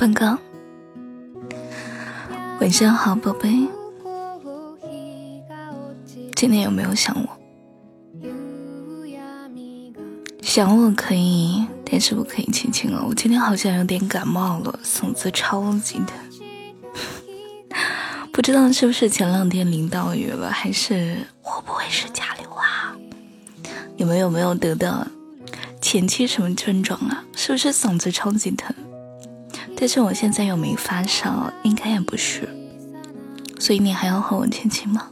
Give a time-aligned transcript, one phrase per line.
[0.00, 0.38] 半刚，
[2.58, 3.68] 晚上好，宝贝。
[6.34, 7.28] 今天有没有想我？
[10.40, 13.04] 想我可以，但是不可以亲亲哦。
[13.10, 16.16] 我今天好像有点感冒了，嗓子超级疼。
[18.32, 22.96] 不知道是不是前两天淋到雨了，还是会不会是甲流啊？
[23.98, 25.06] 你们有没有得到
[25.78, 27.22] 前期什么症状啊？
[27.36, 28.74] 是不是嗓子超级疼？
[29.80, 32.46] 但是我现在又没发烧，应该也不是，
[33.58, 35.08] 所以你还要和我亲亲吗？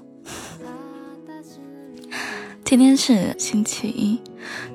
[2.66, 4.20] 今天是星期一，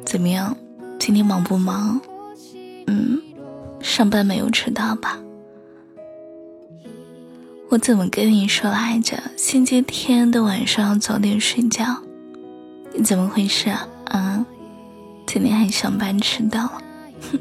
[0.03, 0.57] 怎么样？
[0.97, 2.01] 今天忙不忙？
[2.87, 3.21] 嗯，
[3.81, 5.19] 上班没有迟到吧？
[7.69, 9.21] 我怎么跟你说来着？
[9.37, 11.85] 星期天的晚上要早点睡觉，
[12.93, 13.87] 你怎么回事啊？
[14.05, 14.45] 啊，
[15.27, 16.81] 今天还上班迟到了，
[17.31, 17.39] 哼，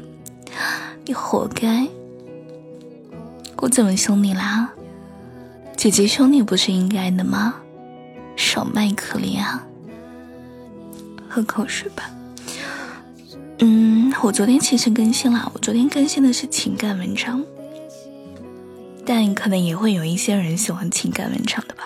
[1.03, 1.87] 你活该！
[3.63, 4.73] 我怎么凶你啦？
[5.77, 7.55] 姐姐凶你不是应该的吗？
[8.35, 9.65] 少卖可怜啊！
[11.29, 12.11] 喝口水吧。
[13.59, 17.41] 嗯，我昨天其实更新了，我昨天更新的是情感文章，
[19.05, 21.85] 但可能也会有一些人喜欢情感文章的吧。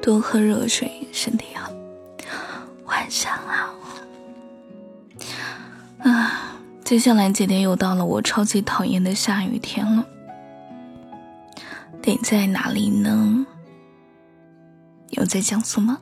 [0.02, 1.71] 多喝热水，身体好。
[6.92, 10.04] 接下来几天又到了我超级讨厌的下雨天了。
[12.04, 13.46] 你在哪里呢？
[15.08, 16.00] 有在江苏吗？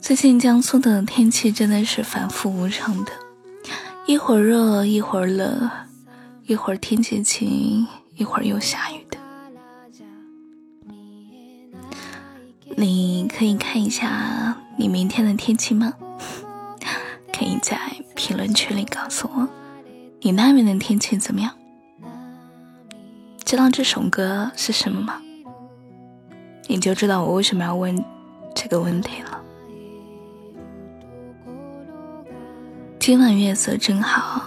[0.00, 3.12] 最近江苏的天气真的是反复无常的，
[4.06, 5.70] 一会儿热，一会儿冷，
[6.46, 9.18] 一会儿天气晴，一会儿又下雨的。
[12.74, 15.92] 你可以看一下你明天的天气吗？
[18.16, 19.46] 评论区里告诉我，
[20.22, 21.52] 你那边的天气怎么样？
[23.44, 25.22] 知道这首歌是什么吗？
[26.66, 28.04] 你就知道我为什么要问
[28.54, 29.40] 这个问题了。
[32.98, 34.42] 今晚月色真好。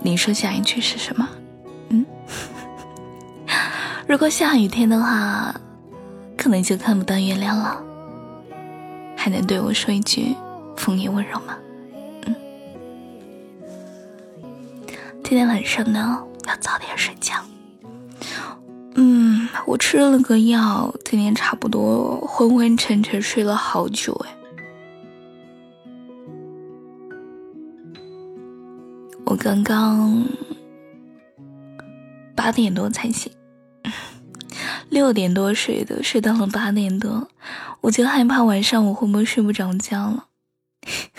[0.00, 1.26] 你说下一句是什么？
[1.88, 2.04] 嗯？
[4.06, 5.54] 如果下雨天的话，
[6.36, 7.82] 可能就看不到月亮了。
[9.26, 10.36] 还能对我说一句
[10.78, 11.58] “风也温柔”吗？
[12.26, 12.34] 嗯。
[15.24, 17.34] 今天晚上呢，要早点睡觉。
[18.94, 24.36] 嗯，我吃了个药，今天差不多昏昏沉沉睡了好久哎。
[29.24, 30.24] 我刚刚
[32.36, 33.32] 八点多才醒。
[34.88, 37.28] 六点多睡的，睡到了八点多，
[37.82, 40.26] 我就害怕晚上我会不会睡不着觉了。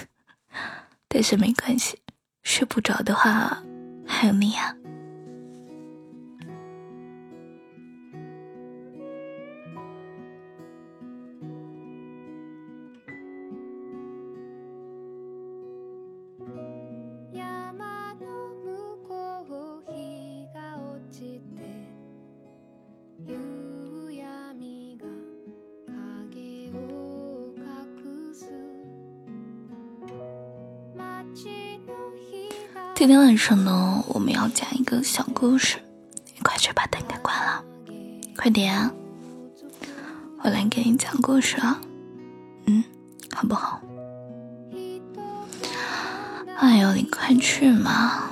[1.07, 1.99] 但是没关系，
[2.43, 3.63] 睡不着的话
[4.05, 4.73] 还有你啊。
[32.97, 35.77] 今天晚上呢，我们要讲一个小故事，
[36.33, 37.63] 你快去把灯给关了，
[38.35, 38.89] 快点，
[40.41, 41.79] 我来给你讲故事啊，
[42.65, 42.83] 嗯，
[43.35, 43.79] 好不好？
[46.57, 48.26] 哎呦，你快去嘛！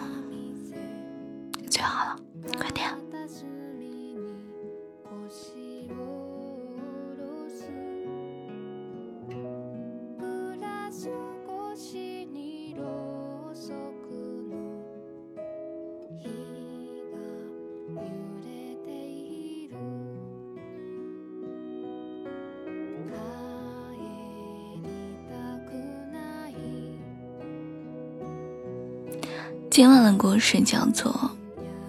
[29.70, 31.12] 今晚的故事叫做《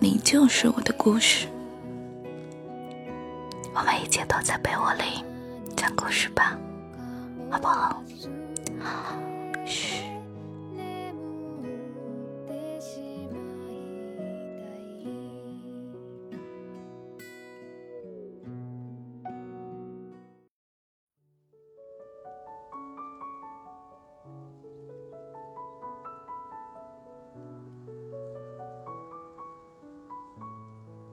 [0.00, 1.46] 你就是我的故事》，
[3.72, 5.24] 我们一起躲在被窝里
[5.76, 6.58] 讲故事吧，
[7.48, 8.02] 好不好？
[9.64, 10.15] 嘘。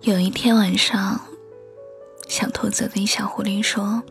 [0.04, 1.18] 有一天晚上，
[2.28, 4.04] 小兔子对小狐狸说：“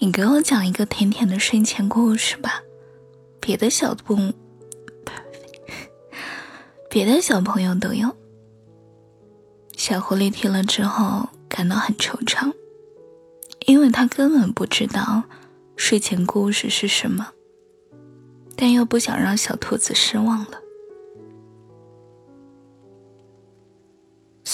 [0.00, 2.62] 你给我讲一个甜甜的睡前故事吧，
[3.40, 4.32] 别的小动物，
[6.88, 8.16] 别的小朋友都有。”
[9.76, 12.50] 小狐狸听了之后感到很惆怅，
[13.66, 15.24] 因为他根本不知道
[15.76, 17.34] 睡前故事是什么，
[18.56, 20.58] 但又不想让小兔子失望了。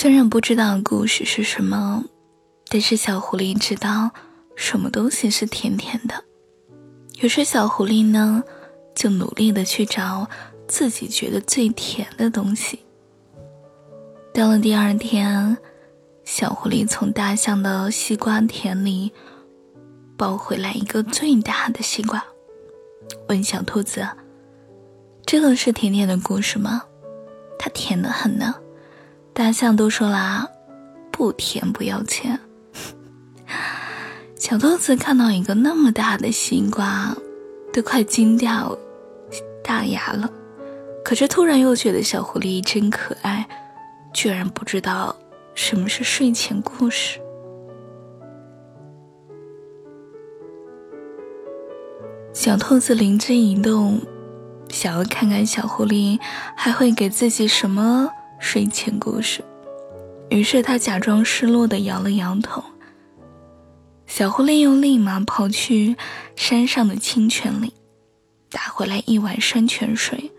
[0.07, 2.05] 虽然不知道故事是什么，
[2.69, 4.13] 但是小狐狸知道
[4.55, 6.23] 什么东西是甜甜的。
[7.21, 8.45] 于是小狐狸呢，
[8.95, 10.29] 就努力的去找
[10.69, 12.79] 自己觉得最甜的东西。
[14.33, 15.59] 到了第二天，
[16.25, 19.11] 小狐狸从大象的西瓜田里
[20.17, 22.25] 抱回来一个最大的西瓜，
[23.27, 24.07] 问小兔子
[25.27, 26.85] ：“这个是甜甜的故事吗？
[27.59, 28.55] 它甜的很呢。”
[29.37, 30.49] 大象都说啦，
[31.13, 32.41] 不甜不要钱。
[34.35, 37.15] 小兔子看到一个那么大的西瓜，
[37.71, 38.75] 都快惊掉
[39.63, 40.31] 大牙了。
[41.05, 43.47] 可是突然又觉得小狐狸真可爱，
[44.15, 45.15] 居然不知道
[45.55, 47.21] 什么是睡前故事。
[52.33, 54.01] 小兔子灵机一动，
[54.71, 56.19] 想要看看小狐狸
[56.57, 58.09] 还会给自己什么。
[58.39, 59.43] 睡前故事，
[60.29, 62.63] 于是他假装失落的摇了摇头。
[64.07, 65.97] 小狐狸又立马跑去
[66.37, 67.75] 山上的清泉里，
[68.51, 70.31] 打回来一碗山泉水，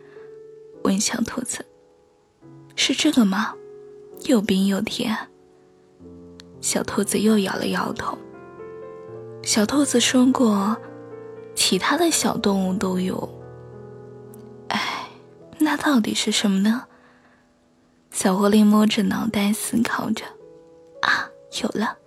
[0.84, 1.66] 问小兔子
[2.76, 3.54] ：“是这个吗？
[4.24, 5.16] 又冰又甜。”
[6.62, 8.18] 小兔子又摇了摇头。
[9.44, 10.78] 小兔子说过，
[11.56, 13.30] 其他的小动物都有。
[14.70, 15.08] 哎，
[15.60, 16.86] 那到底是什么呢？
[18.18, 20.26] 小狐狸摸着脑袋思考着
[21.06, 21.30] ：“啊，
[21.62, 22.00] 有了，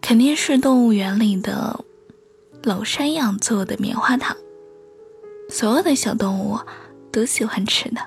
[0.00, 1.84] 肯定是动物园里的
[2.62, 4.36] 老山羊做的棉花糖，
[5.48, 6.60] 所有的小动物
[7.10, 8.00] 都喜欢吃的。”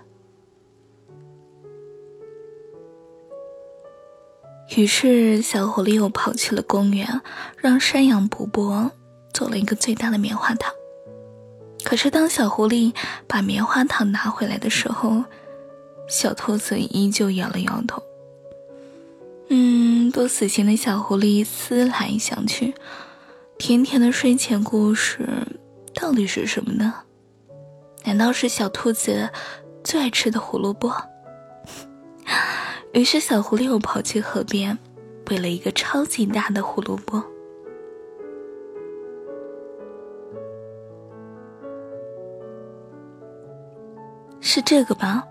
[4.77, 7.19] 于是，小狐狸又跑去了公园，
[7.57, 8.89] 让山羊伯伯
[9.33, 10.71] 做了一个最大的棉花糖。
[11.83, 12.95] 可是，当小狐狸
[13.27, 15.25] 把棉花糖拿回来的时候，
[16.07, 18.01] 小兔子依旧摇了摇头。
[19.49, 22.73] 嗯，多死心的小狐狸思来想去，
[23.57, 25.27] 甜甜的睡前故事
[25.93, 26.93] 到底是什么呢？
[28.03, 29.29] 难道是小兔子
[29.83, 30.91] 最爱吃的胡萝卜？
[32.93, 34.77] 于是小狐狸又跑去河边，
[35.29, 37.21] 喂了一个超级大的胡萝卜。
[44.39, 45.23] 是这个吧？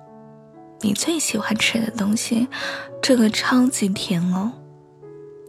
[0.81, 2.49] 你最喜欢吃的东西，
[3.03, 4.53] 这个超级甜哦。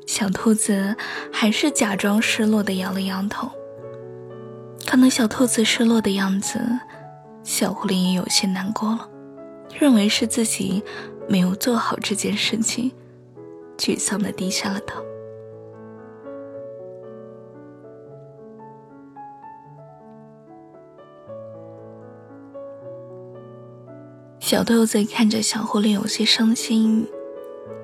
[0.05, 0.95] 小兔子
[1.33, 3.51] 还是假装失落的摇了摇头。
[4.85, 6.59] 看到小兔子失落的样子，
[7.43, 9.09] 小狐狸也有些难过了，
[9.77, 10.81] 认为是自己
[11.27, 12.93] 没有做好这件事情，
[13.77, 15.03] 沮丧的低下了头。
[24.47, 27.05] 小豆子看着小狐狸有些伤心，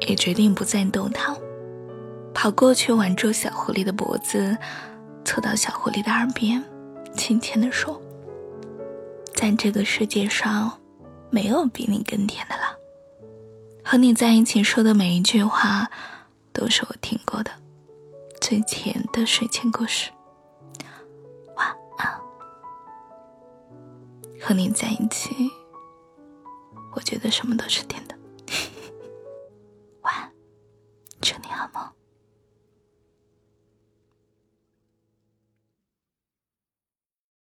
[0.07, 1.35] 也决定不再逗它，
[2.33, 4.57] 跑过去挽住小狐狸的脖子，
[5.25, 6.63] 凑到小狐狸的耳边，
[7.17, 8.01] 轻轻地说
[9.35, 10.79] ：“在这个世界上，
[11.29, 12.77] 没有比你更甜的了。
[13.83, 15.91] 和你在一起说的每一句话，
[16.53, 17.51] 都是我听过的
[18.39, 20.09] 最甜的睡前故事。
[21.57, 21.67] 晚
[21.97, 22.09] 安，
[24.39, 25.51] 和你在一起。”
[26.95, 28.12] 我觉得什么都是甜的。